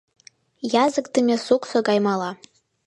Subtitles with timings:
[0.83, 2.31] Языкдыме суксо гай мала.